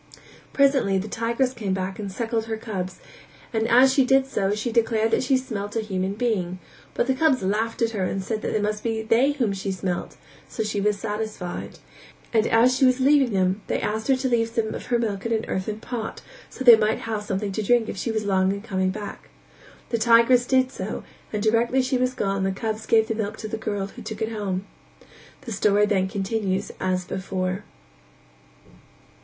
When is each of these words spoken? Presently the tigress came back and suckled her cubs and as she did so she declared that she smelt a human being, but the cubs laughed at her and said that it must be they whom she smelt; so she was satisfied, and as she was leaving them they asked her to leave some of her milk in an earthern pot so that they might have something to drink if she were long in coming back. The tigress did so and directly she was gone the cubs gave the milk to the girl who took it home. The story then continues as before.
Presently 0.51 0.97
the 0.97 1.07
tigress 1.07 1.53
came 1.53 1.75
back 1.75 1.99
and 1.99 2.11
suckled 2.11 2.45
her 2.45 2.57
cubs 2.57 2.99
and 3.53 3.67
as 3.67 3.93
she 3.93 4.03
did 4.03 4.25
so 4.25 4.55
she 4.55 4.71
declared 4.71 5.11
that 5.11 5.21
she 5.21 5.37
smelt 5.37 5.75
a 5.75 5.81
human 5.81 6.13
being, 6.15 6.57
but 6.95 7.05
the 7.05 7.13
cubs 7.13 7.43
laughed 7.43 7.83
at 7.83 7.91
her 7.91 8.03
and 8.05 8.23
said 8.23 8.41
that 8.41 8.55
it 8.55 8.63
must 8.63 8.83
be 8.83 9.03
they 9.03 9.33
whom 9.33 9.53
she 9.53 9.71
smelt; 9.71 10.17
so 10.49 10.63
she 10.63 10.81
was 10.81 10.97
satisfied, 10.97 11.77
and 12.33 12.47
as 12.47 12.75
she 12.75 12.83
was 12.83 12.99
leaving 12.99 13.29
them 13.31 13.61
they 13.67 13.79
asked 13.79 14.07
her 14.07 14.15
to 14.15 14.27
leave 14.27 14.49
some 14.49 14.73
of 14.73 14.87
her 14.87 14.97
milk 14.97 15.23
in 15.27 15.31
an 15.33 15.45
earthern 15.47 15.79
pot 15.79 16.23
so 16.49 16.63
that 16.63 16.71
they 16.71 16.75
might 16.87 17.01
have 17.01 17.21
something 17.21 17.51
to 17.51 17.61
drink 17.61 17.87
if 17.87 17.95
she 17.95 18.11
were 18.11 18.19
long 18.21 18.51
in 18.51 18.59
coming 18.63 18.89
back. 18.89 19.29
The 19.89 19.99
tigress 19.99 20.47
did 20.47 20.71
so 20.71 21.03
and 21.31 21.43
directly 21.43 21.83
she 21.83 21.99
was 21.99 22.15
gone 22.15 22.41
the 22.43 22.51
cubs 22.51 22.87
gave 22.87 23.07
the 23.07 23.13
milk 23.13 23.37
to 23.37 23.47
the 23.47 23.55
girl 23.55 23.85
who 23.85 24.01
took 24.01 24.23
it 24.23 24.31
home. 24.31 24.65
The 25.41 25.51
story 25.51 25.85
then 25.85 26.09
continues 26.09 26.71
as 26.79 27.05
before. 27.05 27.65